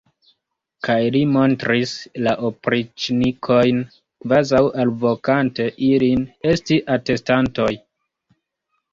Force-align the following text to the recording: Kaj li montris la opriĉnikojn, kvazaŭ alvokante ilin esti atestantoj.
Kaj 0.85 0.95
li 1.15 1.19
montris 1.33 1.91
la 2.27 2.31
opriĉnikojn, 2.47 3.81
kvazaŭ 4.25 4.61
alvokante 4.85 5.67
ilin 5.89 6.23
esti 6.53 6.79
atestantoj. 6.97 7.69